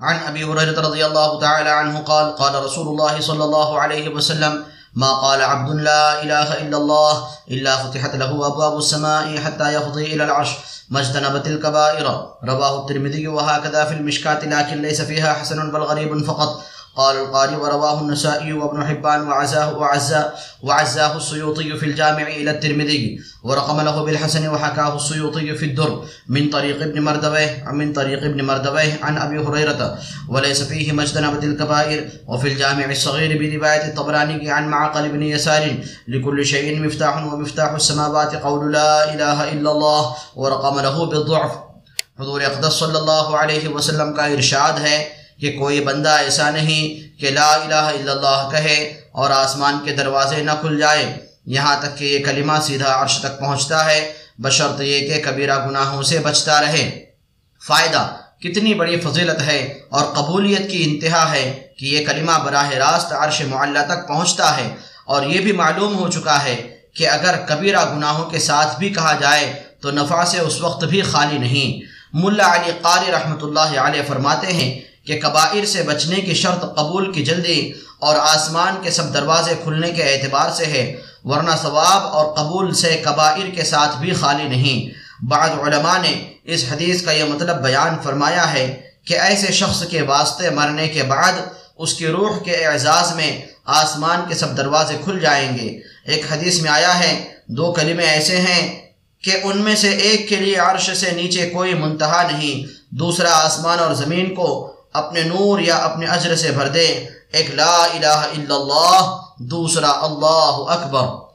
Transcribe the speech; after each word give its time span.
عن 0.00 0.16
أبي 0.16 0.44
هريرة 0.44 0.80
رضي 0.80 1.06
الله 1.06 1.40
تعالى 1.40 1.70
عنه 1.70 1.98
قال 1.98 2.36
قال 2.36 2.64
رسول 2.64 2.88
الله 2.88 3.20
صلى 3.20 3.44
الله 3.44 3.80
عليه 3.80 4.08
وسلم 4.08 4.64
ما 4.94 5.12
قال 5.12 5.42
عبد 5.42 5.70
لا 5.80 6.22
إله 6.22 6.62
إلا 6.62 6.76
الله 6.76 7.28
إلا 7.50 7.76
فتحت 7.76 8.16
له 8.16 8.46
أبواب 8.46 8.78
السماء 8.78 9.38
حتى 9.38 9.74
يفضي 9.74 10.14
إلى 10.14 10.24
العرش. 10.24 10.50
ما 10.90 11.00
اجتنبت 11.00 11.46
الكبائر. 11.46 12.06
رواه 12.44 12.80
الترمذي 12.80 13.28
وهكذا 13.28 13.84
في 13.84 13.94
المشكات 13.94 14.44
لكن 14.44 14.82
ليس 14.82 15.02
فيها 15.02 15.32
حسن 15.32 15.70
بل 15.70 15.80
غريب 15.80 16.24
فقط. 16.24 16.62
قال 16.96 17.16
القاري 17.16 17.56
ورواه 17.56 18.00
النسائي 18.00 18.52
وابن 18.52 18.86
حبان 18.86 19.28
وعزاه 19.28 19.78
وعزاه 19.78 20.32
وعزاه 20.62 21.16
السيوطي 21.16 21.76
في 21.76 21.86
الجامع 21.86 22.22
إلى 22.22 22.50
الترمذي، 22.50 23.20
ورقم 23.44 23.80
له 23.80 24.04
بالحسن 24.04 24.48
وحكاه 24.48 24.96
السيوطي 24.96 25.54
في 25.54 25.64
الدر، 25.64 26.04
من 26.28 26.50
طريق 26.50 26.82
ابن 26.82 27.00
مردويه، 27.00 27.64
من 27.72 27.92
طريق 27.92 28.24
ابن 28.24 28.44
مردويه 28.44 28.98
عن 29.02 29.18
أبي 29.18 29.38
هريرة، 29.38 29.98
وليس 30.28 30.62
فيه 30.62 30.92
مجتنبة 30.92 31.38
الكبائر، 31.38 32.08
وفي 32.28 32.48
الجامع 32.48 32.90
الصغير 32.90 33.38
برواية 33.38 33.84
الطبراني 33.88 34.50
عن 34.50 34.68
معقل 34.68 35.08
بن 35.08 35.22
يسار، 35.22 35.76
لكل 36.08 36.46
شيء 36.46 36.82
مفتاح 36.82 37.24
ومفتاح 37.24 37.70
السماوات، 37.70 38.34
قول 38.34 38.72
لا 38.72 39.14
إله 39.14 39.52
إلا 39.52 39.70
الله، 39.72 40.14
ورقم 40.36 40.80
له 40.80 41.06
بالضعف. 41.06 41.50
حضور 42.20 42.40
اقدس 42.40 42.72
صلی 42.72 42.96
اللہ 42.96 43.36
علیہ 43.36 43.68
وسلم 43.68 44.12
کا 44.14 44.24
ارشاد 44.24 44.72
ہے 44.80 45.25
کہ 45.40 45.56
کوئی 45.58 45.80
بندہ 45.80 46.08
ایسا 46.08 46.50
نہیں 46.50 47.06
کہ 47.20 47.30
لا 47.30 47.50
الہ 47.50 47.74
الا 47.74 48.12
اللہ 48.12 48.48
کہے 48.52 49.00
اور 49.12 49.30
آسمان 49.30 49.78
کے 49.84 49.92
دروازے 49.92 50.42
نہ 50.42 50.50
کھل 50.60 50.78
جائے۔ 50.78 51.16
یہاں 51.46 51.76
تک 51.80 51.98
کہ 51.98 52.04
یہ 52.04 52.24
کلمہ 52.24 52.52
سیدھا 52.62 53.02
عرش 53.02 53.18
تک 53.18 53.40
پہنچتا 53.40 53.90
ہے۔ 53.90 54.12
بشرط 54.38 54.80
یہ 54.80 55.08
کہ 55.08 55.30
کبیرہ 55.30 55.66
گناہوں 55.66 56.02
سے 56.02 56.18
بچتا 56.18 56.60
رہے۔ 56.60 57.04
فائدہ، 57.66 58.16
کتنی 58.40 58.74
بڑی 58.74 59.00
فضیلت 59.00 59.42
ہے 59.42 59.78
اور 59.88 60.04
قبولیت 60.14 60.70
کی 60.70 60.84
انتہا 60.86 61.32
ہے 61.32 61.62
کہ 61.78 61.86
یہ 61.86 62.06
کلمہ 62.06 62.32
براہ 62.44 62.70
راست 62.70 63.12
عرش 63.12 63.40
معلّہ 63.40 63.78
تک 63.88 64.08
پہنچتا 64.08 64.56
ہے۔ 64.56 64.74
اور 65.04 65.22
یہ 65.22 65.40
بھی 65.40 65.52
معلوم 65.52 65.98
ہو 65.98 66.10
چکا 66.10 66.44
ہے 66.44 66.76
کہ 66.94 67.08
اگر 67.08 67.34
کبیرہ 67.48 67.84
گناہوں 67.84 68.30
کے 68.30 68.38
ساتھ 68.38 68.78
بھی 68.78 68.88
کہا 68.88 69.12
جائے 69.20 69.62
تو 69.80 69.90
نفع 69.90 70.24
سے 70.24 70.38
اس 70.38 70.60
وقت 70.60 70.84
بھی 70.84 71.02
خالی 71.02 71.38
نہیں۔ 71.38 71.86
ملا 72.12 72.54
علی 72.54 72.72
قاری 72.82 73.12
رحمۃ 73.12 73.42
اللہ 73.42 73.80
علیہ 73.80 74.02
فرماتے 74.08 74.46
ہیں 74.46 74.80
کہ 75.06 75.20
کبائر 75.20 75.64
سے 75.64 75.82
بچنے 75.82 76.16
کی 76.16 76.34
شرط 76.34 76.60
قبول 76.76 77.12
کی 77.12 77.24
جلدی 77.24 77.72
اور 77.98 78.16
آسمان 78.16 78.74
کے 78.82 78.90
سب 78.90 79.14
دروازے 79.14 79.54
کھلنے 79.62 79.90
کے 79.90 80.02
اعتبار 80.02 80.50
سے 80.50 80.66
ہے، 80.66 80.96
ورنہ 81.24 81.50
ثواب 81.62 82.02
اور 82.02 82.34
قبول 82.34 82.74
سے 82.74 83.02
کبائر 83.04 83.50
کے 83.54 83.64
ساتھ 83.64 83.96
بھی 83.96 84.12
خالی 84.12 84.48
نہیں۔ 84.48 84.90
بعض 85.24 85.50
علماء 85.50 85.98
نے 85.98 86.32
اس 86.44 86.64
حدیث 86.70 87.02
کا 87.02 87.12
یہ 87.12 87.24
مطلب 87.24 87.62
بیان 87.62 87.96
فرمایا 88.02 88.52
ہے 88.52 88.80
کہ 89.04 89.18
ایسے 89.18 89.52
شخص 89.52 89.82
کے 89.90 90.02
واسطے 90.02 90.50
مرنے 90.50 90.88
کے 90.88 91.02
بعد 91.02 91.32
اس 91.78 91.94
کی 91.94 92.06
روح 92.06 92.38
کے 92.38 92.64
اعزاز 92.66 93.14
میں 93.16 93.40
آسمان 93.64 94.20
کے 94.28 94.34
سب 94.34 94.56
دروازے 94.56 94.96
کھل 95.04 95.20
جائیں 95.20 95.58
گے۔ 95.58 95.80
ایک 96.04 96.32
حدیث 96.32 96.60
میں 96.60 96.70
آیا 96.70 96.98
ہے، 96.98 97.24
دو 97.46 97.72
کلمے 97.72 98.04
ایسے 98.04 98.36
ہیں 98.36 98.80
کہ 99.22 99.36
ان 99.42 99.58
میں 99.58 99.76
سے 99.76 99.90
ایک 99.90 100.28
کے 100.28 100.36
لیے 100.36 100.56
عرش 100.56 100.90
سے 100.96 101.10
نیچے 101.10 101.50
کوئی 101.50 101.74
منتہا 101.74 102.22
نہیں، 102.32 102.66
دوسرا 102.94 103.30
آسمان 103.32 103.78
اور 103.78 103.94
زمین 103.94 104.34
کو 104.34 104.75
اپنے 104.96 105.22
نور 105.22 105.58
یا 105.58 105.76
اپنے 105.76 106.06
اجر 106.06 106.36
سے 106.36 106.50
بھر 106.50 106.68
دے 106.68 106.86
ایک 107.32 107.50
لا 107.54 107.84
الہ 107.84 108.18
الا 108.36 108.54
اللہ، 108.54 109.16
دوسرا 109.38 109.90
اللہ 109.90 110.72
اکبر۔ 110.72 111.25